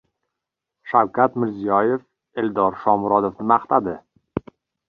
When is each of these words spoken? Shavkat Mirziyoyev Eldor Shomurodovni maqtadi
Shavkat 0.93 1.37
Mirziyoyev 1.43 2.01
Eldor 2.43 2.81
Shomurodovni 2.87 3.49
maqtadi 3.55 3.95